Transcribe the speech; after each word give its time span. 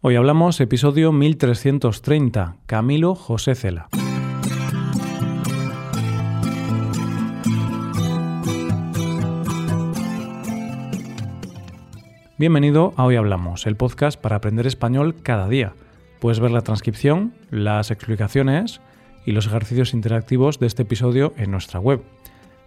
Hoy 0.00 0.14
hablamos 0.14 0.60
episodio 0.60 1.10
1330, 1.10 2.58
Camilo 2.66 3.16
José 3.16 3.56
Cela. 3.56 3.88
Bienvenido 12.38 12.94
a 12.96 13.06
Hoy 13.06 13.16
Hablamos, 13.16 13.66
el 13.66 13.74
podcast 13.74 14.20
para 14.20 14.36
aprender 14.36 14.68
español 14.68 15.16
cada 15.20 15.48
día. 15.48 15.74
Puedes 16.20 16.38
ver 16.38 16.52
la 16.52 16.62
transcripción, 16.62 17.34
las 17.50 17.90
explicaciones 17.90 18.80
y 19.26 19.32
los 19.32 19.48
ejercicios 19.48 19.94
interactivos 19.94 20.60
de 20.60 20.68
este 20.68 20.82
episodio 20.82 21.34
en 21.36 21.50
nuestra 21.50 21.80
web. 21.80 22.04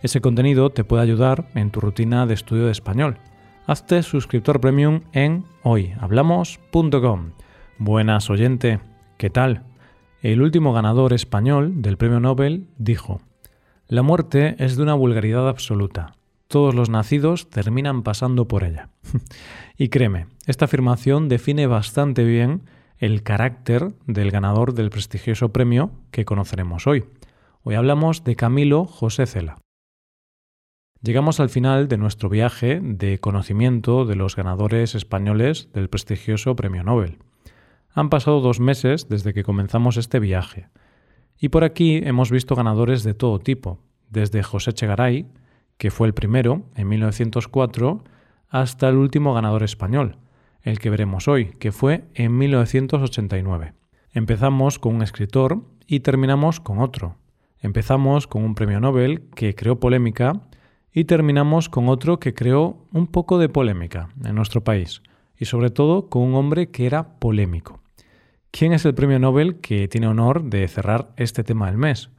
Ese 0.01 0.19
contenido 0.19 0.69
te 0.71 0.83
puede 0.83 1.03
ayudar 1.03 1.47
en 1.55 1.71
tu 1.71 1.79
rutina 1.79 2.25
de 2.25 2.33
estudio 2.33 2.65
de 2.65 2.73
español 2.73 3.19
hazte 3.67 4.03
suscriptor 4.03 4.59
premium 4.59 5.01
en 5.13 5.45
hoyhablamos.com. 5.63 7.31
Buenas 7.77 8.29
oyente, 8.29 8.79
¿qué 9.17 9.29
tal? 9.29 9.63
El 10.21 10.41
último 10.41 10.73
ganador 10.73 11.13
español 11.13 11.81
del 11.81 11.97
premio 11.97 12.19
Nobel 12.19 12.67
dijo, 12.77 13.21
La 13.87 14.01
muerte 14.01 14.55
es 14.59 14.77
de 14.77 14.83
una 14.83 14.93
vulgaridad 14.93 15.47
absoluta. 15.47 16.15
Todos 16.47 16.75
los 16.75 16.89
nacidos 16.89 17.49
terminan 17.49 18.03
pasando 18.03 18.47
por 18.47 18.63
ella. 18.63 18.89
y 19.77 19.89
créeme, 19.89 20.27
esta 20.47 20.65
afirmación 20.65 21.29
define 21.29 21.65
bastante 21.67 22.23
bien 22.23 22.63
el 22.97 23.23
carácter 23.23 23.93
del 24.05 24.31
ganador 24.31 24.73
del 24.73 24.89
prestigioso 24.89 25.49
premio 25.49 25.91
que 26.11 26.25
conoceremos 26.25 26.87
hoy. 26.87 27.05
Hoy 27.63 27.75
hablamos 27.75 28.23
de 28.23 28.35
Camilo 28.35 28.85
José 28.85 29.25
Cela. 29.25 29.57
Llegamos 31.03 31.39
al 31.39 31.49
final 31.49 31.87
de 31.87 31.97
nuestro 31.97 32.29
viaje 32.29 32.79
de 32.79 33.17
conocimiento 33.17 34.05
de 34.05 34.15
los 34.15 34.35
ganadores 34.35 34.93
españoles 34.93 35.67
del 35.73 35.89
prestigioso 35.89 36.55
Premio 36.55 36.83
Nobel. 36.83 37.17
Han 37.91 38.11
pasado 38.11 38.39
dos 38.39 38.59
meses 38.59 39.09
desde 39.09 39.33
que 39.33 39.43
comenzamos 39.43 39.97
este 39.97 40.19
viaje, 40.19 40.69
y 41.39 41.49
por 41.49 41.63
aquí 41.63 42.01
hemos 42.03 42.29
visto 42.29 42.55
ganadores 42.55 43.01
de 43.01 43.15
todo 43.15 43.39
tipo, 43.39 43.79
desde 44.11 44.43
José 44.43 44.73
Chegaray, 44.73 45.25
que 45.79 45.89
fue 45.89 46.05
el 46.05 46.13
primero, 46.13 46.65
en 46.75 46.87
1904, 46.87 48.03
hasta 48.49 48.87
el 48.87 48.97
último 48.97 49.33
ganador 49.33 49.63
español, 49.63 50.17
el 50.61 50.77
que 50.77 50.91
veremos 50.91 51.27
hoy, 51.27 51.45
que 51.57 51.71
fue 51.71 52.03
en 52.13 52.37
1989. 52.37 53.73
Empezamos 54.13 54.77
con 54.77 54.97
un 54.97 55.01
escritor 55.01 55.63
y 55.87 56.01
terminamos 56.01 56.59
con 56.59 56.77
otro. 56.77 57.15
Empezamos 57.59 58.27
con 58.27 58.43
un 58.43 58.53
premio 58.53 58.79
Nobel 58.79 59.23
que 59.33 59.55
creó 59.55 59.79
polémica 59.79 60.41
y 60.93 61.05
terminamos 61.05 61.69
con 61.69 61.89
otro 61.89 62.19
que 62.19 62.33
creó 62.33 62.77
un 62.91 63.07
poco 63.07 63.37
de 63.37 63.49
polémica 63.49 64.09
en 64.23 64.35
nuestro 64.35 64.63
país, 64.63 65.01
y 65.37 65.45
sobre 65.45 65.69
todo 65.69 66.09
con 66.09 66.23
un 66.23 66.35
hombre 66.35 66.69
que 66.69 66.85
era 66.85 67.19
polémico. 67.19 67.79
¿Quién 68.51 68.73
es 68.73 68.85
el 68.85 68.93
premio 68.93 69.17
Nobel 69.17 69.61
que 69.61 69.87
tiene 69.87 70.07
honor 70.07 70.43
de 70.43 70.67
cerrar 70.67 71.13
este 71.15 71.43
tema 71.43 71.67
del 71.67 71.77
mes? 71.77 72.09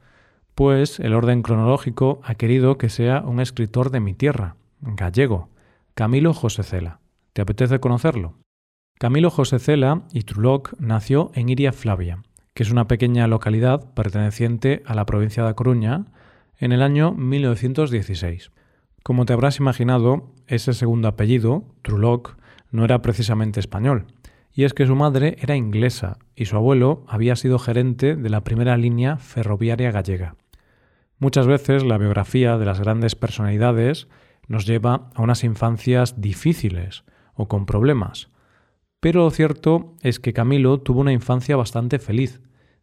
Pues 0.55 0.99
el 0.99 1.13
orden 1.13 1.43
cronológico 1.43 2.19
ha 2.23 2.35
querido 2.35 2.77
que 2.77 2.89
sea 2.89 3.21
un 3.21 3.39
escritor 3.39 3.91
de 3.91 3.99
mi 3.99 4.13
tierra, 4.13 4.55
gallego, 4.81 5.49
Camilo 5.93 6.33
José 6.33 6.63
Cela. 6.63 6.99
¿Te 7.33 7.43
apetece 7.43 7.79
conocerlo? 7.79 8.33
Camilo 8.99 9.29
José 9.29 9.59
Cela 9.59 10.03
y 10.11 10.23
Truloc 10.23 10.73
nació 10.79 11.31
en 11.35 11.49
Iria 11.49 11.71
Flavia, 11.71 12.23
que 12.53 12.63
es 12.63 12.71
una 12.71 12.87
pequeña 12.87 13.27
localidad 13.27 13.93
perteneciente 13.93 14.81
a 14.85 14.95
la 14.95 15.05
provincia 15.05 15.45
de 15.45 15.53
Coruña, 15.53 16.05
en 16.57 16.71
el 16.71 16.81
año 16.81 17.11
1916. 17.11 18.51
Como 19.03 19.25
te 19.25 19.33
habrás 19.33 19.59
imaginado, 19.59 20.31
ese 20.47 20.73
segundo 20.73 21.09
apellido, 21.09 21.65
Truloc, 21.81 22.37
no 22.71 22.85
era 22.85 23.01
precisamente 23.01 23.59
español, 23.59 24.07
y 24.53 24.63
es 24.63 24.73
que 24.73 24.87
su 24.87 24.95
madre 24.95 25.35
era 25.41 25.57
inglesa 25.57 26.19
y 26.37 26.45
su 26.45 26.55
abuelo 26.55 27.03
había 27.09 27.35
sido 27.35 27.59
gerente 27.59 28.15
de 28.15 28.29
la 28.29 28.45
primera 28.45 28.77
línea 28.77 29.17
ferroviaria 29.17 29.91
gallega. 29.91 30.35
Muchas 31.19 31.47
veces 31.47 31.83
la 31.83 31.97
biografía 31.97 32.57
de 32.57 32.65
las 32.65 32.79
grandes 32.79 33.15
personalidades 33.15 34.07
nos 34.47 34.65
lleva 34.65 35.09
a 35.13 35.21
unas 35.21 35.43
infancias 35.43 36.21
difíciles 36.21 37.03
o 37.33 37.49
con 37.49 37.65
problemas. 37.65 38.29
Pero 39.01 39.23
lo 39.23 39.31
cierto 39.31 39.95
es 40.01 40.21
que 40.21 40.31
Camilo 40.31 40.79
tuvo 40.79 41.01
una 41.01 41.11
infancia 41.11 41.57
bastante 41.57 41.99
feliz. 41.99 42.41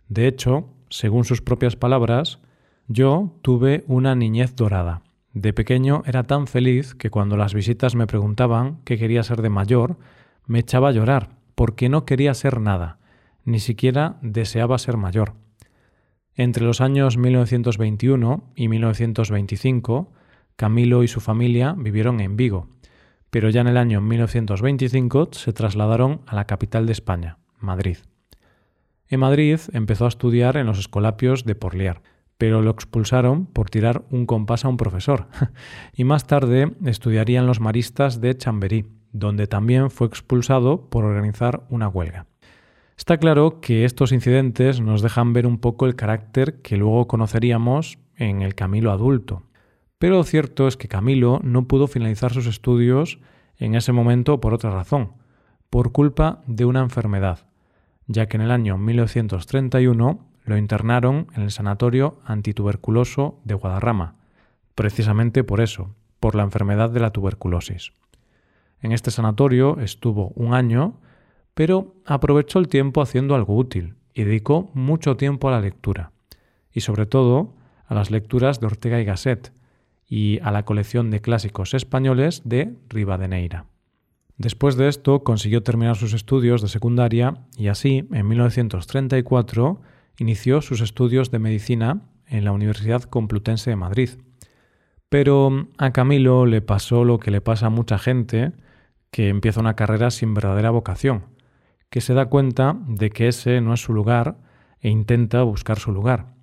De 0.08 0.26
hecho, 0.26 0.68
según 0.90 1.24
sus 1.24 1.40
propias 1.40 1.76
palabras, 1.76 2.40
yo 2.88 3.38
tuve 3.40 3.84
una 3.86 4.14
niñez 4.14 4.54
dorada. 4.54 5.02
De 5.32 5.52
pequeño 5.52 6.02
era 6.06 6.24
tan 6.24 6.46
feliz 6.46 6.94
que 6.94 7.10
cuando 7.10 7.36
las 7.36 7.54
visitas 7.54 7.94
me 7.94 8.06
preguntaban 8.06 8.80
qué 8.84 8.98
quería 8.98 9.22
ser 9.22 9.42
de 9.42 9.50
mayor, 9.50 9.98
me 10.46 10.58
echaba 10.58 10.88
a 10.88 10.92
llorar, 10.92 11.36
porque 11.54 11.88
no 11.88 12.04
quería 12.04 12.34
ser 12.34 12.60
nada, 12.60 12.98
ni 13.44 13.60
siquiera 13.60 14.18
deseaba 14.22 14.78
ser 14.78 14.96
mayor. 14.96 15.34
Entre 16.34 16.64
los 16.64 16.80
años 16.80 17.16
1921 17.16 18.52
y 18.56 18.68
1925, 18.68 20.12
Camilo 20.56 21.02
y 21.02 21.08
su 21.08 21.20
familia 21.20 21.74
vivieron 21.76 22.20
en 22.20 22.36
Vigo, 22.36 22.68
pero 23.30 23.50
ya 23.50 23.60
en 23.60 23.68
el 23.68 23.76
año 23.76 24.00
1925 24.00 25.30
se 25.32 25.52
trasladaron 25.52 26.22
a 26.26 26.34
la 26.34 26.46
capital 26.46 26.86
de 26.86 26.92
España, 26.92 27.38
Madrid. 27.58 27.98
En 29.08 29.20
Madrid 29.20 29.60
empezó 29.72 30.04
a 30.04 30.08
estudiar 30.08 30.56
en 30.56 30.66
los 30.66 30.78
escolapios 30.78 31.44
de 31.44 31.54
Porlier, 31.54 32.02
pero 32.40 32.62
lo 32.62 32.70
expulsaron 32.70 33.44
por 33.44 33.68
tirar 33.68 34.06
un 34.10 34.24
compás 34.24 34.64
a 34.64 34.68
un 34.70 34.78
profesor. 34.78 35.26
y 35.94 36.04
más 36.04 36.26
tarde 36.26 36.72
estudiaría 36.86 37.38
en 37.38 37.46
los 37.46 37.60
maristas 37.60 38.22
de 38.22 38.34
Chamberí, 38.34 38.86
donde 39.12 39.46
también 39.46 39.90
fue 39.90 40.06
expulsado 40.06 40.88
por 40.88 41.04
organizar 41.04 41.66
una 41.68 41.86
huelga. 41.86 42.24
Está 42.96 43.18
claro 43.18 43.60
que 43.60 43.84
estos 43.84 44.10
incidentes 44.10 44.80
nos 44.80 45.02
dejan 45.02 45.34
ver 45.34 45.46
un 45.46 45.58
poco 45.58 45.84
el 45.84 45.96
carácter 45.96 46.62
que 46.62 46.78
luego 46.78 47.06
conoceríamos 47.08 47.98
en 48.16 48.40
el 48.40 48.54
Camilo 48.54 48.90
adulto. 48.90 49.42
Pero 49.98 50.16
lo 50.16 50.24
cierto 50.24 50.66
es 50.66 50.78
que 50.78 50.88
Camilo 50.88 51.40
no 51.42 51.68
pudo 51.68 51.88
finalizar 51.88 52.32
sus 52.32 52.46
estudios 52.46 53.18
en 53.58 53.74
ese 53.74 53.92
momento 53.92 54.40
por 54.40 54.54
otra 54.54 54.70
razón, 54.70 55.12
por 55.68 55.92
culpa 55.92 56.40
de 56.46 56.64
una 56.64 56.80
enfermedad, 56.80 57.40
ya 58.06 58.28
que 58.28 58.38
en 58.38 58.44
el 58.44 58.50
año 58.50 58.78
1931 58.78 60.29
lo 60.44 60.56
internaron 60.56 61.26
en 61.34 61.42
el 61.42 61.50
Sanatorio 61.50 62.18
Antituberculoso 62.24 63.38
de 63.44 63.54
Guadarrama, 63.54 64.16
precisamente 64.74 65.44
por 65.44 65.60
eso, 65.60 65.94
por 66.20 66.34
la 66.34 66.42
enfermedad 66.42 66.90
de 66.90 67.00
la 67.00 67.10
tuberculosis. 67.10 67.92
En 68.80 68.92
este 68.92 69.10
sanatorio 69.10 69.78
estuvo 69.80 70.28
un 70.36 70.54
año, 70.54 70.94
pero 71.54 71.94
aprovechó 72.06 72.58
el 72.58 72.68
tiempo 72.68 73.02
haciendo 73.02 73.34
algo 73.34 73.56
útil 73.56 73.94
y 74.14 74.24
dedicó 74.24 74.70
mucho 74.74 75.16
tiempo 75.16 75.48
a 75.48 75.52
la 75.52 75.60
lectura, 75.60 76.12
y 76.72 76.80
sobre 76.80 77.06
todo 77.06 77.54
a 77.86 77.94
las 77.94 78.10
lecturas 78.10 78.60
de 78.60 78.66
Ortega 78.66 79.00
y 79.00 79.04
Gasset 79.04 79.52
y 80.08 80.40
a 80.42 80.50
la 80.50 80.64
colección 80.64 81.10
de 81.10 81.20
clásicos 81.20 81.74
españoles 81.74 82.42
de 82.44 82.74
Rivadeneira. 82.88 83.66
Después 84.38 84.76
de 84.76 84.88
esto 84.88 85.22
consiguió 85.22 85.62
terminar 85.62 85.96
sus 85.96 86.14
estudios 86.14 86.62
de 86.62 86.68
secundaria 86.68 87.34
y 87.58 87.68
así, 87.68 88.08
en 88.10 88.26
1934, 88.26 89.80
inició 90.20 90.60
sus 90.60 90.82
estudios 90.82 91.30
de 91.30 91.38
medicina 91.38 92.02
en 92.26 92.44
la 92.44 92.52
Universidad 92.52 93.02
Complutense 93.04 93.70
de 93.70 93.76
Madrid. 93.76 94.10
Pero 95.08 95.66
a 95.78 95.92
Camilo 95.92 96.44
le 96.44 96.60
pasó 96.60 97.04
lo 97.04 97.18
que 97.18 97.30
le 97.30 97.40
pasa 97.40 97.66
a 97.66 97.70
mucha 97.70 97.98
gente 97.98 98.52
que 99.10 99.28
empieza 99.28 99.60
una 99.60 99.74
carrera 99.74 100.10
sin 100.10 100.34
verdadera 100.34 100.70
vocación, 100.70 101.24
que 101.88 102.02
se 102.02 102.12
da 102.12 102.26
cuenta 102.26 102.76
de 102.86 103.08
que 103.08 103.28
ese 103.28 103.62
no 103.62 103.72
es 103.72 103.80
su 103.80 103.94
lugar 103.94 104.36
e 104.80 104.90
intenta 104.90 105.42
buscar 105.42 105.78
su 105.78 105.90
lugar. 105.90 106.34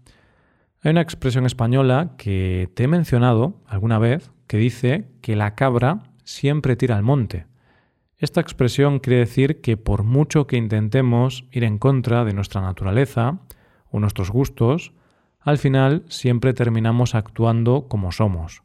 Hay 0.81 0.91
una 0.91 1.01
expresión 1.01 1.45
española 1.45 2.15
que 2.17 2.71
te 2.73 2.85
he 2.85 2.87
mencionado 2.87 3.61
alguna 3.67 3.99
vez 3.99 4.31
que 4.47 4.57
dice 4.57 5.07
que 5.21 5.35
la 5.35 5.53
cabra 5.53 5.99
siempre 6.23 6.75
tira 6.75 6.97
al 6.97 7.03
monte. 7.03 7.45
Esta 8.17 8.41
expresión 8.41 8.99
quiere 8.99 9.19
decir 9.19 9.61
que 9.61 9.77
por 9.77 10.03
mucho 10.03 10.47
que 10.47 10.57
intentemos 10.57 11.45
ir 11.51 11.63
en 11.63 11.77
contra 11.77 12.25
de 12.25 12.33
nuestra 12.33 12.61
naturaleza, 12.61 13.39
nuestros 13.99 14.31
gustos, 14.31 14.93
al 15.39 15.57
final 15.57 16.03
siempre 16.09 16.53
terminamos 16.53 17.15
actuando 17.15 17.87
como 17.87 18.11
somos, 18.11 18.63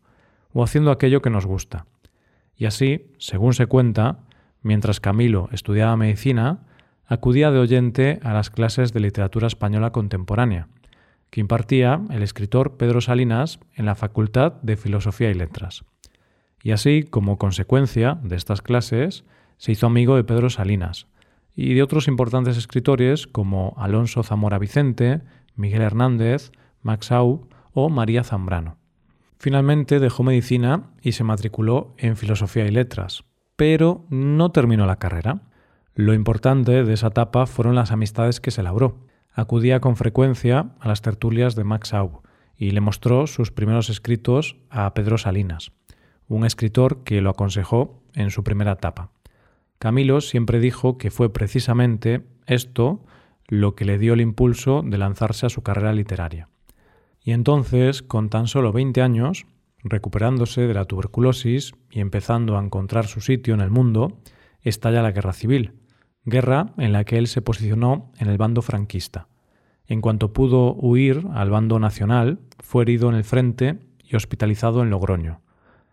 o 0.52 0.64
haciendo 0.64 0.90
aquello 0.90 1.22
que 1.22 1.30
nos 1.30 1.46
gusta. 1.46 1.86
Y 2.56 2.66
así, 2.66 3.12
según 3.18 3.54
se 3.54 3.66
cuenta, 3.66 4.18
mientras 4.62 5.00
Camilo 5.00 5.48
estudiaba 5.52 5.96
medicina, 5.96 6.60
acudía 7.06 7.50
de 7.50 7.58
oyente 7.58 8.20
a 8.22 8.32
las 8.32 8.50
clases 8.50 8.92
de 8.92 9.00
literatura 9.00 9.46
española 9.46 9.92
contemporánea, 9.92 10.68
que 11.30 11.40
impartía 11.40 12.00
el 12.10 12.22
escritor 12.22 12.76
Pedro 12.76 13.00
Salinas 13.00 13.58
en 13.74 13.86
la 13.86 13.94
Facultad 13.94 14.54
de 14.62 14.76
Filosofía 14.76 15.30
y 15.30 15.34
Letras. 15.34 15.84
Y 16.62 16.72
así, 16.72 17.02
como 17.02 17.38
consecuencia 17.38 18.18
de 18.22 18.36
estas 18.36 18.62
clases, 18.62 19.24
se 19.56 19.72
hizo 19.72 19.86
amigo 19.86 20.16
de 20.16 20.24
Pedro 20.24 20.50
Salinas, 20.50 21.06
y 21.54 21.74
de 21.74 21.82
otros 21.82 22.08
importantes 22.08 22.56
escritores 22.56 23.26
como 23.26 23.74
Alonso 23.76 24.22
Zamora 24.22 24.58
Vicente, 24.58 25.20
Miguel 25.54 25.82
Hernández, 25.82 26.52
Max 26.82 27.12
Au 27.12 27.48
o 27.72 27.88
María 27.88 28.24
Zambrano. 28.24 28.76
Finalmente 29.38 29.98
dejó 29.98 30.22
medicina 30.22 30.90
y 31.02 31.12
se 31.12 31.24
matriculó 31.24 31.94
en 31.98 32.16
Filosofía 32.16 32.64
y 32.66 32.70
Letras, 32.70 33.24
pero 33.56 34.06
no 34.08 34.52
terminó 34.52 34.86
la 34.86 34.96
carrera. 34.96 35.42
Lo 35.94 36.14
importante 36.14 36.84
de 36.84 36.92
esa 36.92 37.08
etapa 37.08 37.46
fueron 37.46 37.74
las 37.74 37.90
amistades 37.90 38.40
que 38.40 38.50
se 38.50 38.62
labró. 38.62 39.00
Acudía 39.32 39.80
con 39.80 39.96
frecuencia 39.96 40.72
a 40.78 40.88
las 40.88 41.02
tertulias 41.02 41.54
de 41.54 41.64
Max 41.64 41.92
Aub 41.92 42.22
y 42.56 42.70
le 42.70 42.80
mostró 42.80 43.26
sus 43.26 43.50
primeros 43.50 43.90
escritos 43.90 44.56
a 44.70 44.94
Pedro 44.94 45.18
Salinas, 45.18 45.72
un 46.28 46.46
escritor 46.46 47.02
que 47.02 47.20
lo 47.20 47.30
aconsejó 47.30 48.00
en 48.14 48.30
su 48.30 48.44
primera 48.44 48.72
etapa. 48.72 49.10
Camilo 49.82 50.20
siempre 50.20 50.60
dijo 50.60 50.96
que 50.96 51.10
fue 51.10 51.32
precisamente 51.32 52.24
esto 52.46 53.04
lo 53.48 53.74
que 53.74 53.84
le 53.84 53.98
dio 53.98 54.12
el 54.12 54.20
impulso 54.20 54.80
de 54.86 54.96
lanzarse 54.96 55.44
a 55.44 55.48
su 55.48 55.64
carrera 55.64 55.92
literaria. 55.92 56.48
Y 57.20 57.32
entonces, 57.32 58.00
con 58.00 58.30
tan 58.30 58.46
solo 58.46 58.70
20 58.70 59.02
años, 59.02 59.44
recuperándose 59.82 60.68
de 60.68 60.74
la 60.74 60.84
tuberculosis 60.84 61.72
y 61.90 61.98
empezando 61.98 62.56
a 62.56 62.62
encontrar 62.62 63.08
su 63.08 63.20
sitio 63.20 63.54
en 63.54 63.60
el 63.60 63.70
mundo, 63.70 64.20
estalla 64.60 65.02
la 65.02 65.10
guerra 65.10 65.32
civil, 65.32 65.72
guerra 66.24 66.74
en 66.78 66.92
la 66.92 67.02
que 67.02 67.18
él 67.18 67.26
se 67.26 67.42
posicionó 67.42 68.12
en 68.18 68.28
el 68.28 68.38
bando 68.38 68.62
franquista. 68.62 69.26
En 69.88 70.00
cuanto 70.00 70.32
pudo 70.32 70.74
huir 70.74 71.26
al 71.34 71.50
bando 71.50 71.80
nacional, 71.80 72.38
fue 72.60 72.84
herido 72.84 73.08
en 73.08 73.16
el 73.16 73.24
frente 73.24 73.80
y 73.98 74.14
hospitalizado 74.14 74.80
en 74.84 74.90
Logroño. 74.90 75.40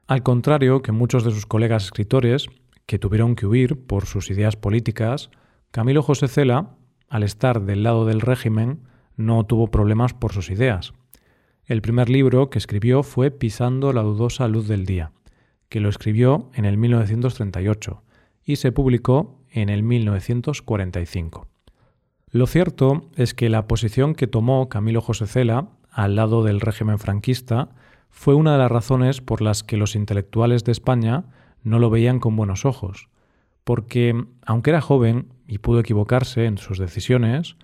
Al 0.06 0.22
contrario 0.22 0.84
que 0.84 0.92
muchos 0.92 1.24
de 1.24 1.32
sus 1.32 1.48
colegas 1.48 1.86
escritores, 1.86 2.50
que 2.90 2.98
tuvieron 2.98 3.36
que 3.36 3.46
huir 3.46 3.86
por 3.86 4.08
sus 4.08 4.32
ideas 4.32 4.56
políticas, 4.56 5.30
Camilo 5.70 6.02
José 6.02 6.28
Cela, 6.28 6.72
al 7.08 7.22
estar 7.22 7.62
del 7.62 7.84
lado 7.84 8.04
del 8.08 8.20
régimen, 8.20 8.80
no 9.16 9.46
tuvo 9.46 9.68
problemas 9.68 10.16
por 10.16 10.34
sus 10.34 10.50
ideas. 10.50 10.94
El 11.66 11.84
primer 11.84 12.10
libro 12.10 12.50
que 12.50 12.58
escribió 12.58 13.04
fue 13.04 13.30
Pisando 13.30 13.94
la 13.94 14.02
dudosa 14.02 14.48
luz 14.48 14.68
del 14.68 14.88
día, 14.88 15.12
que 15.70 15.82
lo 15.82 15.88
escribió 15.88 16.50
en 16.56 16.66
el 16.66 16.78
1938 16.78 18.02
y 18.44 18.56
se 18.56 18.72
publicó 18.72 19.40
en 19.52 19.70
el 19.70 19.84
1945. 19.84 21.48
Lo 22.32 22.48
cierto 22.48 23.12
es 23.16 23.36
que 23.36 23.50
la 23.50 23.68
posición 23.68 24.16
que 24.16 24.26
tomó 24.26 24.68
Camilo 24.68 25.02
José 25.02 25.28
Cela 25.28 25.70
al 25.92 26.16
lado 26.16 26.44
del 26.44 26.60
régimen 26.60 26.98
franquista 26.98 27.70
fue 28.10 28.34
una 28.34 28.54
de 28.54 28.58
las 28.58 28.72
razones 28.72 29.22
por 29.22 29.44
las 29.44 29.64
que 29.64 29.78
los 29.78 29.96
intelectuales 29.96 30.64
de 30.64 30.72
España 30.72 31.26
no 31.64 31.80
lo 31.80 31.90
veían 31.90 32.20
con 32.20 32.36
buenos 32.36 32.66
ojos, 32.66 33.10
porque, 33.64 34.26
aunque 34.46 34.72
era 34.72 34.82
joven 34.82 35.28
y 35.48 35.60
pudo 35.60 35.80
equivocarse 35.80 36.46
en 36.46 36.58
sus 36.58 36.78
decisiones, 36.80 37.56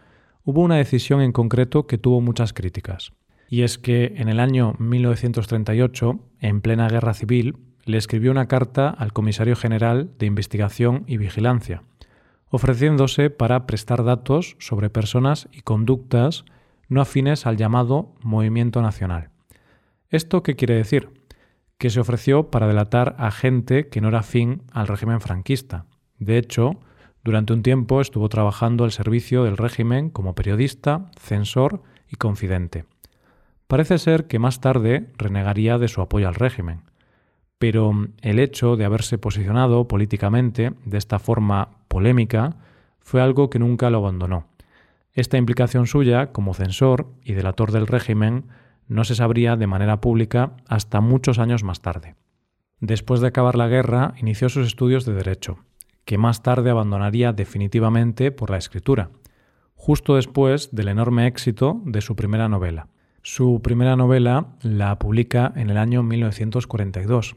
hubo 0.44 0.62
una 0.62 0.76
decisión 0.76 1.22
en 1.22 1.32
concreto 1.32 1.88
que 1.88 1.98
tuvo 1.98 2.22
muchas 2.22 2.54
críticas. 2.54 3.14
Y 3.50 3.62
es 3.62 3.78
que 3.78 4.14
en 4.18 4.30
el 4.30 4.40
año 4.40 4.76
1938, 4.80 6.20
en 6.40 6.62
plena 6.62 6.88
guerra 6.88 7.14
civil, 7.14 7.58
le 7.86 7.98
escribió 7.98 8.32
una 8.32 8.48
carta 8.48 8.90
al 8.90 9.14
comisario 9.14 9.56
general 9.56 10.12
de 10.18 10.26
Investigación 10.26 11.04
y 11.08 11.18
Vigilancia, 11.18 11.84
ofreciéndose 12.50 13.30
para 13.30 13.66
prestar 13.66 14.04
datos 14.04 14.56
sobre 14.60 14.90
personas 14.90 15.48
y 15.52 15.62
conductas 15.62 16.46
no 16.90 17.02
afines 17.02 17.46
al 17.46 17.58
llamado 17.58 18.14
Movimiento 18.22 18.82
Nacional. 18.82 19.30
¿Esto 20.10 20.44
qué 20.44 20.56
quiere 20.56 20.76
decir? 20.76 21.10
Que 21.78 21.90
se 21.90 22.00
ofreció 22.00 22.50
para 22.50 22.68
delatar 22.68 23.16
a 23.20 23.32
gente 23.32 23.90
que 23.90 24.02
no 24.02 24.08
era 24.10 24.20
afín 24.20 24.64
al 24.72 24.88
régimen 24.88 25.22
franquista. 25.22 25.86
De 26.20 26.38
hecho, 26.38 26.80
durante 27.24 27.54
un 27.54 27.64
tiempo 27.64 28.02
estuvo 28.02 28.30
trabajando 28.30 28.84
al 28.84 28.92
servicio 28.92 29.44
del 29.44 29.58
régimen 29.58 30.10
como 30.10 30.36
periodista, 30.36 31.12
censor 31.20 31.84
y 32.10 32.16
confidente. 32.16 32.86
Parece 33.68 33.98
ser 33.98 34.28
que 34.28 34.40
más 34.40 34.62
tarde 34.62 35.12
renegaría 35.18 35.78
de 35.78 35.88
su 35.88 36.02
apoyo 36.02 36.28
al 36.28 36.36
régimen 36.36 36.84
pero 37.58 37.94
el 38.22 38.40
hecho 38.40 38.76
de 38.76 38.86
haberse 38.86 39.18
posicionado 39.18 39.88
políticamente 39.88 40.74
de 40.86 40.98
esta 40.98 41.20
forma 41.20 41.70
polémica 41.88 42.58
fue 43.00 43.22
algo 43.22 43.50
que 43.50 43.60
nunca 43.60 43.90
lo 43.90 44.00
abandonó. 44.00 44.48
Esta 45.14 45.38
implicación 45.38 45.88
suya 45.88 46.32
como 46.32 46.54
censor 46.54 47.08
y 47.24 47.34
delator 47.34 47.72
del 47.72 47.88
régimen 47.88 48.46
no 48.88 49.04
se 49.04 49.16
sabría 49.16 49.56
de 49.56 49.68
manera 49.68 50.02
pública 50.02 50.58
hasta 50.68 51.02
muchos 51.02 51.40
años 51.40 51.64
más 51.64 51.82
tarde. 51.82 52.16
Después 52.80 53.22
de 53.22 53.28
acabar 53.28 53.56
la 53.56 53.68
guerra, 53.68 54.14
inició 54.18 54.50
sus 54.50 54.68
estudios 54.68 55.06
de 55.06 55.14
Derecho, 55.14 55.60
que 56.04 56.18
más 56.18 56.44
tarde 56.44 56.70
abandonaría 56.70 57.34
definitivamente 57.34 58.32
por 58.32 58.50
la 58.50 58.58
escritura, 58.58 59.10
justo 59.76 60.16
después 60.16 60.76
del 60.76 60.90
enorme 60.90 61.28
éxito 61.28 61.82
de 61.86 62.02
su 62.02 62.16
primera 62.16 62.50
novela. 62.50 62.88
Su 63.22 63.62
primera 63.64 63.96
novela 63.96 64.56
la 64.62 65.00
publica 65.00 65.52
en 65.56 65.70
el 65.70 65.78
año 65.78 66.04
1942 66.04 67.36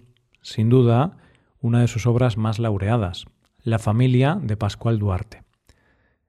sin 0.48 0.68
duda, 0.68 1.16
una 1.60 1.80
de 1.80 1.88
sus 1.88 2.06
obras 2.06 2.36
más 2.36 2.58
laureadas, 2.58 3.26
La 3.62 3.78
familia 3.78 4.38
de 4.40 4.56
Pascual 4.56 4.98
Duarte. 4.98 5.42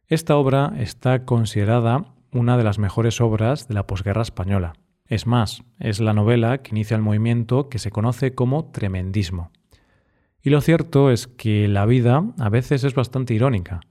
Esta 0.08 0.36
obra 0.36 0.74
está 0.78 1.26
considerada 1.26 2.06
una 2.32 2.58
de 2.58 2.64
las 2.64 2.80
mejores 2.80 3.22
obras 3.22 3.68
de 3.68 3.76
la 3.76 3.88
posguerra 3.88 4.24
española. 4.24 4.74
Es 5.10 5.28
más, 5.28 5.64
es 5.80 6.00
la 6.00 6.14
novela 6.14 6.60
que 6.60 6.72
inicia 6.72 6.96
el 6.96 7.02
movimiento 7.02 7.68
que 7.68 7.80
se 7.80 7.92
conoce 7.92 8.34
como 8.34 8.72
tremendismo. 8.72 9.52
Y 10.42 10.52
lo 10.52 10.62
cierto 10.62 11.12
es 11.12 11.28
que 11.28 11.68
la 11.68 11.86
vida 11.86 12.24
a 12.40 12.48
veces 12.48 12.86
es 12.86 12.96
bastante 12.96 13.34
irónica, 13.34 13.82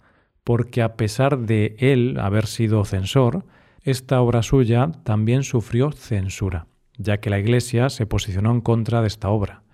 porque 0.44 0.80
a 0.80 0.96
pesar 0.96 1.40
de 1.40 1.76
él 1.78 2.18
haber 2.18 2.46
sido 2.46 2.84
censor, 2.86 3.44
esta 3.82 4.22
obra 4.22 4.42
suya 4.42 4.92
también 5.04 5.42
sufrió 5.42 5.92
censura, 5.92 6.66
ya 6.96 7.18
que 7.18 7.28
la 7.28 7.38
Iglesia 7.38 7.90
se 7.90 8.06
posicionó 8.06 8.50
en 8.52 8.62
contra 8.62 9.02
de 9.02 9.08
esta 9.08 9.28
obra 9.28 9.64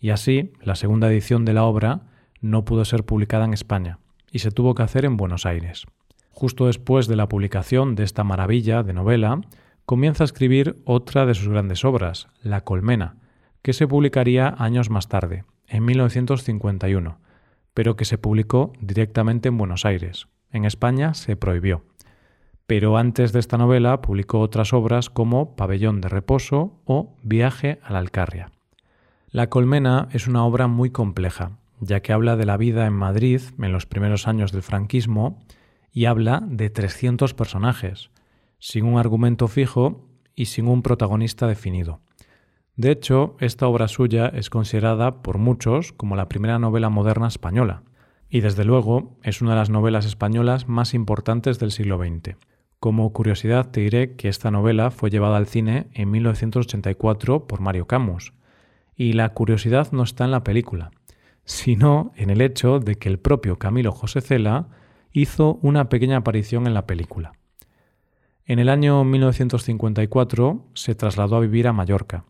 y 0.00 0.10
así 0.10 0.52
la 0.62 0.74
segunda 0.74 1.08
edición 1.08 1.44
de 1.44 1.52
la 1.52 1.64
obra 1.64 2.00
no 2.40 2.64
pudo 2.64 2.84
ser 2.84 3.04
publicada 3.04 3.44
en 3.44 3.52
España 3.52 3.98
y 4.32 4.38
se 4.38 4.50
tuvo 4.50 4.74
que 4.74 4.82
hacer 4.82 5.04
en 5.04 5.18
Buenos 5.18 5.44
Aires. 5.44 5.86
Justo 6.30 6.66
después 6.66 7.06
de 7.06 7.16
la 7.16 7.28
publicación 7.28 7.94
de 7.94 8.04
esta 8.04 8.24
maravilla 8.24 8.82
de 8.82 8.94
novela, 8.94 9.40
comienza 9.90 10.22
a 10.22 10.26
escribir 10.26 10.80
otra 10.84 11.26
de 11.26 11.34
sus 11.34 11.48
grandes 11.48 11.84
obras, 11.84 12.28
La 12.44 12.60
Colmena, 12.60 13.16
que 13.60 13.72
se 13.72 13.88
publicaría 13.88 14.54
años 14.56 14.88
más 14.88 15.08
tarde, 15.08 15.42
en 15.66 15.84
1951, 15.84 17.18
pero 17.74 17.96
que 17.96 18.04
se 18.04 18.16
publicó 18.16 18.72
directamente 18.78 19.48
en 19.48 19.58
Buenos 19.58 19.84
Aires. 19.84 20.28
En 20.52 20.64
España 20.64 21.12
se 21.14 21.34
prohibió. 21.34 21.82
Pero 22.68 22.98
antes 22.98 23.32
de 23.32 23.40
esta 23.40 23.58
novela 23.58 24.00
publicó 24.00 24.38
otras 24.38 24.72
obras 24.72 25.10
como 25.10 25.56
Pabellón 25.56 26.00
de 26.00 26.08
Reposo 26.08 26.80
o 26.84 27.16
Viaje 27.24 27.80
a 27.82 27.92
la 27.92 27.98
Alcarria. 27.98 28.52
La 29.32 29.48
colmena 29.48 30.06
es 30.12 30.28
una 30.28 30.44
obra 30.44 30.68
muy 30.68 30.90
compleja, 30.90 31.58
ya 31.80 31.98
que 31.98 32.12
habla 32.12 32.36
de 32.36 32.46
la 32.46 32.56
vida 32.56 32.86
en 32.86 32.92
Madrid 32.92 33.40
en 33.58 33.72
los 33.72 33.86
primeros 33.86 34.28
años 34.28 34.52
del 34.52 34.62
franquismo 34.62 35.40
y 35.92 36.04
habla 36.04 36.44
de 36.46 36.70
300 36.70 37.34
personajes, 37.34 38.12
sin 38.60 38.84
un 38.84 38.98
argumento 38.98 39.48
fijo 39.48 40.06
y 40.36 40.46
sin 40.46 40.68
un 40.68 40.82
protagonista 40.82 41.48
definido. 41.48 42.00
De 42.76 42.92
hecho, 42.92 43.36
esta 43.40 43.66
obra 43.66 43.88
suya 43.88 44.28
es 44.28 44.48
considerada 44.48 45.22
por 45.22 45.38
muchos 45.38 45.92
como 45.92 46.16
la 46.16 46.28
primera 46.28 46.58
novela 46.58 46.88
moderna 46.88 47.26
española, 47.26 47.82
y 48.30 48.40
desde 48.40 48.64
luego 48.64 49.18
es 49.22 49.42
una 49.42 49.50
de 49.50 49.56
las 49.56 49.70
novelas 49.70 50.06
españolas 50.06 50.68
más 50.68 50.94
importantes 50.94 51.58
del 51.58 51.72
siglo 51.72 51.98
XX. 51.98 52.36
Como 52.78 53.12
curiosidad 53.12 53.70
te 53.70 53.80
diré 53.80 54.14
que 54.16 54.28
esta 54.28 54.50
novela 54.50 54.90
fue 54.90 55.10
llevada 55.10 55.36
al 55.36 55.46
cine 55.46 55.88
en 55.92 56.10
1984 56.10 57.46
por 57.46 57.60
Mario 57.60 57.86
Camus, 57.86 58.32
y 58.96 59.12
la 59.14 59.30
curiosidad 59.34 59.92
no 59.92 60.02
está 60.02 60.24
en 60.24 60.30
la 60.30 60.44
película, 60.44 60.90
sino 61.44 62.12
en 62.16 62.30
el 62.30 62.40
hecho 62.40 62.78
de 62.78 62.94
que 62.96 63.08
el 63.08 63.18
propio 63.18 63.58
Camilo 63.58 63.92
José 63.92 64.20
Cela 64.20 64.68
hizo 65.12 65.58
una 65.62 65.88
pequeña 65.88 66.18
aparición 66.18 66.66
en 66.66 66.74
la 66.74 66.86
película. 66.86 67.32
En 68.50 68.58
el 68.58 68.68
año 68.68 69.04
1954 69.04 70.64
se 70.74 70.96
trasladó 70.96 71.36
a 71.36 71.40
vivir 71.40 71.68
a 71.68 71.72
Mallorca 71.72 72.24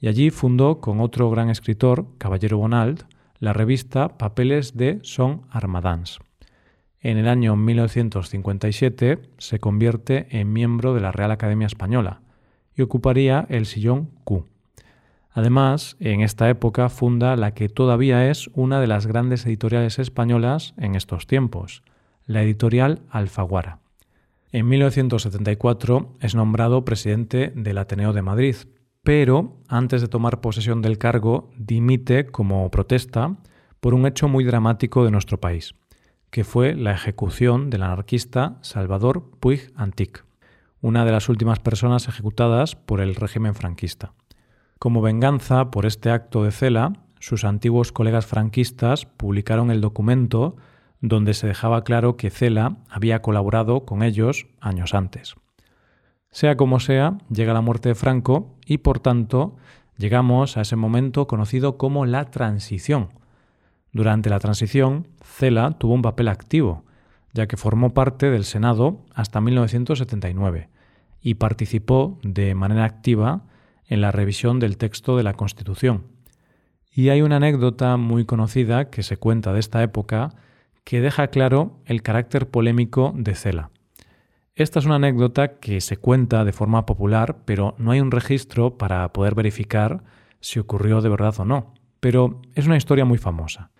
y 0.00 0.08
allí 0.08 0.30
fundó 0.30 0.80
con 0.80 0.98
otro 0.98 1.30
gran 1.30 1.50
escritor, 1.50 2.08
Caballero 2.18 2.58
Bonald, 2.58 3.04
la 3.38 3.52
revista 3.52 4.18
Papeles 4.18 4.76
de 4.76 4.98
Son 5.02 5.42
Armadans. 5.50 6.18
En 6.98 7.16
el 7.16 7.28
año 7.28 7.54
1957 7.54 9.20
se 9.38 9.60
convierte 9.60 10.26
en 10.30 10.52
miembro 10.52 10.94
de 10.94 11.00
la 11.00 11.12
Real 11.12 11.30
Academia 11.30 11.68
Española 11.68 12.22
y 12.74 12.82
ocuparía 12.82 13.46
el 13.48 13.66
sillón 13.66 14.10
Q. 14.24 14.48
Además, 15.30 15.96
en 16.00 16.22
esta 16.22 16.50
época 16.50 16.88
funda 16.88 17.36
la 17.36 17.54
que 17.54 17.68
todavía 17.68 18.28
es 18.28 18.50
una 18.54 18.80
de 18.80 18.88
las 18.88 19.06
grandes 19.06 19.46
editoriales 19.46 20.00
españolas 20.00 20.74
en 20.76 20.96
estos 20.96 21.28
tiempos, 21.28 21.84
la 22.26 22.42
editorial 22.42 23.02
Alfaguara. 23.10 23.81
En 24.54 24.68
1974 24.68 26.18
es 26.20 26.34
nombrado 26.34 26.84
presidente 26.84 27.54
del 27.56 27.78
Ateneo 27.78 28.12
de 28.12 28.20
Madrid, 28.20 28.54
pero 29.02 29.56
antes 29.66 30.02
de 30.02 30.08
tomar 30.08 30.42
posesión 30.42 30.82
del 30.82 30.98
cargo 30.98 31.48
dimite 31.56 32.26
como 32.26 32.70
protesta 32.70 33.38
por 33.80 33.94
un 33.94 34.04
hecho 34.04 34.28
muy 34.28 34.44
dramático 34.44 35.06
de 35.06 35.10
nuestro 35.10 35.40
país, 35.40 35.74
que 36.28 36.44
fue 36.44 36.74
la 36.74 36.92
ejecución 36.92 37.70
del 37.70 37.82
anarquista 37.82 38.58
Salvador 38.60 39.30
Puig 39.40 39.72
Antic, 39.74 40.26
una 40.82 41.06
de 41.06 41.12
las 41.12 41.30
últimas 41.30 41.58
personas 41.58 42.06
ejecutadas 42.06 42.76
por 42.76 43.00
el 43.00 43.14
régimen 43.14 43.54
franquista. 43.54 44.12
Como 44.78 45.00
venganza 45.00 45.70
por 45.70 45.86
este 45.86 46.10
acto 46.10 46.44
de 46.44 46.50
cela, 46.50 46.92
sus 47.20 47.44
antiguos 47.44 47.90
colegas 47.90 48.26
franquistas 48.26 49.06
publicaron 49.06 49.70
el 49.70 49.80
documento 49.80 50.56
donde 51.02 51.34
se 51.34 51.48
dejaba 51.48 51.84
claro 51.84 52.16
que 52.16 52.30
Cela 52.30 52.76
había 52.88 53.20
colaborado 53.20 53.84
con 53.84 54.02
ellos 54.02 54.46
años 54.60 54.94
antes. 54.94 55.34
Sea 56.30 56.56
como 56.56 56.80
sea, 56.80 57.18
llega 57.28 57.52
la 57.52 57.60
muerte 57.60 57.90
de 57.90 57.94
Franco 57.94 58.56
y 58.64 58.78
por 58.78 59.00
tanto 59.00 59.56
llegamos 59.98 60.56
a 60.56 60.62
ese 60.62 60.76
momento 60.76 61.26
conocido 61.26 61.76
como 61.76 62.06
la 62.06 62.30
transición. 62.30 63.10
Durante 63.92 64.30
la 64.30 64.38
transición, 64.38 65.08
Cela 65.20 65.72
tuvo 65.72 65.92
un 65.92 66.02
papel 66.02 66.28
activo, 66.28 66.84
ya 67.34 67.46
que 67.46 67.56
formó 67.58 67.92
parte 67.92 68.30
del 68.30 68.44
Senado 68.44 69.00
hasta 69.12 69.40
1979 69.40 70.70
y 71.20 71.34
participó 71.34 72.18
de 72.22 72.54
manera 72.54 72.84
activa 72.84 73.42
en 73.86 74.00
la 74.00 74.12
revisión 74.12 74.60
del 74.60 74.78
texto 74.78 75.16
de 75.16 75.24
la 75.24 75.34
Constitución. 75.34 76.04
Y 76.94 77.08
hay 77.08 77.22
una 77.22 77.36
anécdota 77.36 77.96
muy 77.96 78.24
conocida 78.24 78.88
que 78.88 79.02
se 79.02 79.16
cuenta 79.16 79.52
de 79.52 79.60
esta 79.60 79.82
época 79.82 80.34
que 80.84 81.00
deja 81.00 81.28
claro 81.28 81.80
el 81.86 82.02
carácter 82.02 82.48
polémico 82.48 83.12
de 83.16 83.34
Cela. 83.34 83.70
Esta 84.54 84.78
es 84.78 84.84
una 84.84 84.96
anécdota 84.96 85.58
que 85.58 85.80
se 85.80 85.96
cuenta 85.96 86.44
de 86.44 86.52
forma 86.52 86.84
popular, 86.84 87.38
pero 87.44 87.74
no 87.78 87.90
hay 87.90 88.00
un 88.00 88.10
registro 88.10 88.76
para 88.76 89.10
poder 89.12 89.34
verificar 89.34 90.04
si 90.40 90.58
ocurrió 90.58 91.00
de 91.00 91.08
verdad 91.08 91.34
o 91.38 91.44
no. 91.44 91.74
Pero 92.00 92.42
es 92.54 92.66
una 92.66 92.76
historia 92.76 93.04
muy 93.04 93.16
famosa. 93.16 93.70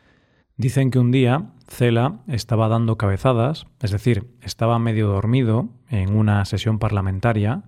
Dicen 0.56 0.90
que 0.90 0.98
un 0.98 1.10
día 1.10 1.52
Cela 1.66 2.20
estaba 2.28 2.68
dando 2.68 2.96
cabezadas, 2.96 3.66
es 3.80 3.90
decir, 3.90 4.30
estaba 4.40 4.78
medio 4.78 5.08
dormido 5.08 5.68
en 5.88 6.14
una 6.16 6.44
sesión 6.44 6.78
parlamentaria, 6.78 7.64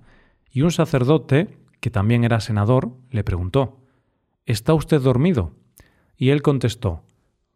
y 0.50 0.62
un 0.62 0.70
sacerdote, 0.70 1.58
que 1.80 1.90
también 1.90 2.24
era 2.24 2.40
senador, 2.40 2.92
le 3.10 3.24
preguntó, 3.24 3.80
¿Está 4.46 4.74
usted 4.74 5.00
dormido? 5.00 5.52
Y 6.16 6.30
él 6.30 6.42
contestó, 6.42 7.02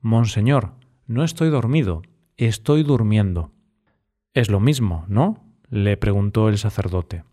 Monseñor, 0.00 0.72
no 1.08 1.24
estoy 1.24 1.48
dormido, 1.48 2.02
estoy 2.36 2.82
durmiendo. 2.82 3.50
Es 4.34 4.50
lo 4.50 4.60
mismo, 4.60 5.06
¿no? 5.08 5.42
le 5.70 5.96
preguntó 5.96 6.50
el 6.50 6.58
sacerdote. 6.58 7.24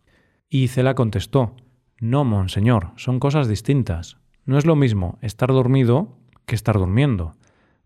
Y 0.50 0.70
Cela 0.70 0.96
contestó, 0.96 1.58
No, 2.00 2.24
monseñor, 2.24 2.92
son 2.96 3.20
cosas 3.20 3.50
distintas. 3.50 4.18
No 4.46 4.58
es 4.58 4.66
lo 4.66 4.78
mismo 4.78 5.20
estar 5.22 5.50
dormido 5.50 6.18
que 6.46 6.56
estar 6.56 6.78
durmiendo. 6.78 7.34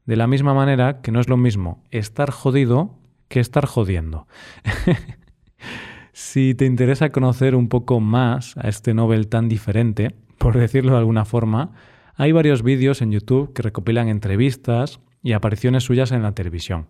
De 0.06 0.16
la 0.16 0.28
misma 0.28 0.54
manera 0.54 1.02
que 1.02 1.12
no 1.12 1.20
es 1.20 1.28
lo 1.28 1.38
mismo 1.38 1.84
estar 1.90 2.30
jodido 2.30 3.00
que 3.28 3.40
estar 3.40 3.66
jodiendo. 3.66 4.28
si 6.14 6.54
te 6.54 6.66
interesa 6.66 7.10
conocer 7.10 7.56
un 7.56 7.68
poco 7.68 8.00
más 8.00 8.56
a 8.58 8.70
este 8.70 8.94
Nobel 8.94 9.28
tan 9.28 9.50
diferente, 9.50 10.16
por 10.38 10.56
decirlo 10.56 10.92
de 10.92 11.00
alguna 11.00 11.26
forma, 11.26 11.72
hay 12.16 12.32
varios 12.32 12.62
vídeos 12.62 13.02
en 13.02 13.12
YouTube 13.12 13.54
que 13.54 13.64
recopilan 13.64 14.08
entrevistas 14.08 15.00
y 15.22 15.34
apariciones 15.34 15.84
suyas 15.84 16.12
en 16.12 16.24
la 16.24 16.34
televisión. 16.34 16.88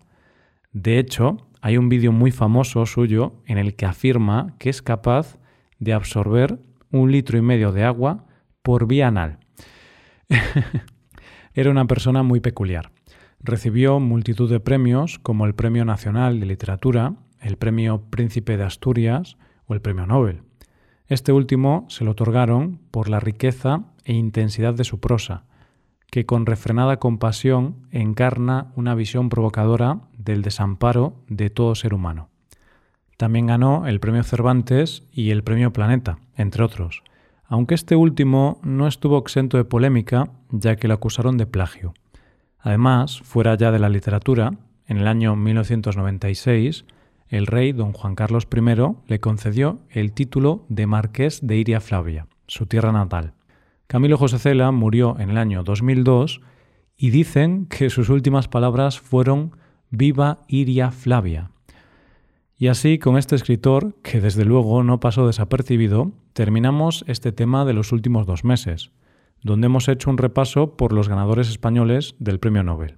De 0.72 0.98
hecho, 0.98 1.48
hay 1.60 1.76
un 1.76 1.88
vídeo 1.88 2.12
muy 2.12 2.30
famoso 2.30 2.86
suyo 2.86 3.34
en 3.46 3.58
el 3.58 3.74
que 3.74 3.86
afirma 3.86 4.54
que 4.58 4.70
es 4.70 4.82
capaz 4.82 5.38
de 5.78 5.92
absorber 5.92 6.60
un 6.90 7.10
litro 7.10 7.38
y 7.38 7.42
medio 7.42 7.72
de 7.72 7.84
agua 7.84 8.26
por 8.62 8.86
vía 8.86 9.08
anal. 9.08 9.38
Era 11.54 11.70
una 11.70 11.86
persona 11.86 12.22
muy 12.22 12.40
peculiar. 12.40 12.92
Recibió 13.40 13.98
multitud 14.00 14.50
de 14.50 14.60
premios 14.60 15.18
como 15.18 15.46
el 15.46 15.54
Premio 15.54 15.84
Nacional 15.84 16.40
de 16.40 16.46
Literatura, 16.46 17.14
el 17.40 17.56
Premio 17.56 18.02
Príncipe 18.10 18.56
de 18.56 18.64
Asturias 18.64 19.36
o 19.66 19.74
el 19.74 19.80
Premio 19.80 20.06
Nobel. 20.06 20.42
Este 21.06 21.32
último 21.32 21.86
se 21.88 22.04
lo 22.04 22.12
otorgaron 22.12 22.80
por 22.90 23.08
la 23.08 23.18
riqueza 23.18 23.86
e 24.04 24.12
intensidad 24.12 24.74
de 24.74 24.84
su 24.84 25.00
prosa, 25.00 25.44
que 26.10 26.26
con 26.26 26.46
refrenada 26.46 26.98
compasión 26.98 27.86
encarna 27.90 28.72
una 28.76 28.94
visión 28.94 29.28
provocadora 29.28 30.00
del 30.18 30.42
desamparo 30.42 31.14
de 31.28 31.50
todo 31.50 31.74
ser 31.74 31.94
humano. 31.94 32.28
También 33.16 33.46
ganó 33.46 33.86
el 33.86 34.00
Premio 34.00 34.22
Cervantes 34.22 35.04
y 35.12 35.30
el 35.30 35.44
Premio 35.44 35.72
Planeta, 35.72 36.18
entre 36.36 36.64
otros, 36.64 37.02
aunque 37.44 37.74
este 37.74 37.96
último 37.96 38.60
no 38.62 38.86
estuvo 38.86 39.18
exento 39.18 39.56
de 39.56 39.64
polémica, 39.64 40.30
ya 40.50 40.76
que 40.76 40.88
lo 40.88 40.94
acusaron 40.94 41.36
de 41.36 41.46
plagio. 41.46 41.94
Además, 42.58 43.20
fuera 43.22 43.56
ya 43.56 43.72
de 43.72 43.78
la 43.78 43.88
literatura, 43.88 44.52
en 44.86 44.98
el 44.98 45.06
año 45.06 45.36
1996, 45.36 46.84
el 47.28 47.46
rey 47.46 47.72
don 47.72 47.92
Juan 47.92 48.14
Carlos 48.14 48.48
I 48.52 48.60
le 49.06 49.20
concedió 49.20 49.78
el 49.90 50.12
título 50.12 50.64
de 50.68 50.86
Marqués 50.86 51.46
de 51.46 51.56
Iria 51.56 51.80
Flavia, 51.80 52.26
su 52.46 52.66
tierra 52.66 52.90
natal. 52.90 53.34
Camilo 53.90 54.16
José 54.16 54.38
Cela 54.38 54.70
murió 54.70 55.16
en 55.18 55.30
el 55.30 55.36
año 55.36 55.64
2002 55.64 56.42
y 56.96 57.10
dicen 57.10 57.66
que 57.66 57.90
sus 57.90 58.08
últimas 58.08 58.46
palabras 58.46 59.00
fueron 59.00 59.56
Viva 59.90 60.44
Iria 60.46 60.92
Flavia. 60.92 61.50
Y 62.56 62.68
así, 62.68 63.00
con 63.00 63.18
este 63.18 63.34
escritor, 63.34 63.96
que 64.04 64.20
desde 64.20 64.44
luego 64.44 64.84
no 64.84 65.00
pasó 65.00 65.26
desapercibido, 65.26 66.12
terminamos 66.34 67.04
este 67.08 67.32
tema 67.32 67.64
de 67.64 67.72
los 67.72 67.90
últimos 67.90 68.26
dos 68.26 68.44
meses 68.44 68.92
donde 69.42 69.66
hemos 69.66 69.88
hecho 69.88 70.08
un 70.08 70.18
repaso 70.18 70.76
por 70.76 70.92
los 70.92 71.08
ganadores 71.08 71.48
españoles 71.48 72.14
del 72.20 72.38
Premio 72.38 72.62
Nobel. 72.62 72.96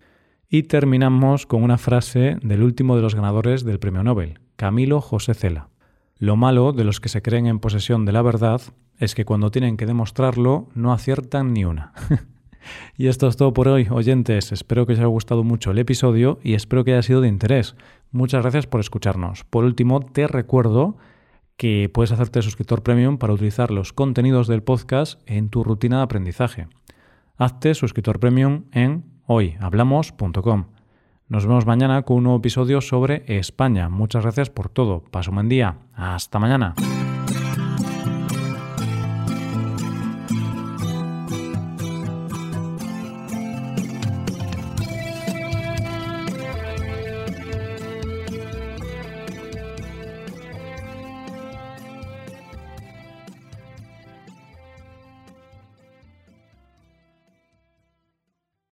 Y 0.50 0.64
terminamos 0.64 1.46
con 1.46 1.62
una 1.62 1.78
frase 1.78 2.36
del 2.42 2.62
último 2.62 2.96
de 2.96 3.02
los 3.02 3.14
ganadores 3.14 3.64
del 3.64 3.78
Premio 3.78 4.02
Nobel, 4.02 4.40
Camilo 4.56 5.00
José 5.00 5.32
Cela. 5.32 5.70
Lo 6.18 6.36
malo 6.36 6.74
de 6.74 6.84
los 6.84 7.00
que 7.00 7.08
se 7.08 7.22
creen 7.22 7.46
en 7.46 7.60
posesión 7.60 8.04
de 8.04 8.12
la 8.12 8.20
verdad 8.20 8.60
es 8.98 9.14
que 9.14 9.24
cuando 9.24 9.50
tienen 9.50 9.76
que 9.76 9.86
demostrarlo 9.86 10.68
no 10.74 10.92
aciertan 10.92 11.52
ni 11.52 11.64
una. 11.64 11.92
y 12.96 13.08
esto 13.08 13.28
es 13.28 13.36
todo 13.36 13.52
por 13.52 13.68
hoy, 13.68 13.88
oyentes. 13.90 14.52
Espero 14.52 14.86
que 14.86 14.94
os 14.94 14.98
haya 14.98 15.06
gustado 15.06 15.44
mucho 15.44 15.70
el 15.70 15.78
episodio 15.78 16.38
y 16.42 16.54
espero 16.54 16.84
que 16.84 16.92
haya 16.92 17.02
sido 17.02 17.20
de 17.20 17.28
interés. 17.28 17.76
Muchas 18.10 18.42
gracias 18.42 18.66
por 18.66 18.80
escucharnos. 18.80 19.44
Por 19.44 19.64
último, 19.64 20.00
te 20.00 20.26
recuerdo 20.26 20.96
que 21.56 21.90
puedes 21.92 22.12
hacerte 22.12 22.42
suscriptor 22.42 22.82
premium 22.82 23.18
para 23.18 23.32
utilizar 23.32 23.70
los 23.70 23.92
contenidos 23.92 24.48
del 24.48 24.62
podcast 24.62 25.20
en 25.26 25.48
tu 25.48 25.64
rutina 25.64 25.98
de 25.98 26.02
aprendizaje. 26.02 26.68
Hazte 27.36 27.74
suscriptor 27.74 28.20
premium 28.20 28.64
en 28.72 29.04
hoyhablamos.com. 29.26 30.66
Nos 31.28 31.46
vemos 31.46 31.64
mañana 31.64 32.02
con 32.02 32.18
un 32.18 32.24
nuevo 32.24 32.38
episodio 32.38 32.80
sobre 32.80 33.24
España. 33.26 33.88
Muchas 33.88 34.22
gracias 34.22 34.50
por 34.50 34.68
todo. 34.68 35.02
Paso 35.10 35.30
un 35.30 35.36
buen 35.36 35.48
día. 35.48 35.78
Hasta 35.94 36.38
mañana. 36.38 36.74